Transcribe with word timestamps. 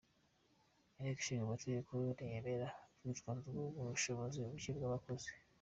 Inteko 0.97 1.19
Ishingamategeko 1.21 1.89
yo 2.03 2.09
ntiyemera 2.13 2.67
urwitwazo 3.01 3.47
wr’ubushobozi 3.77 4.37
bucye 4.49 4.71
bw’abakozi. 4.77 5.29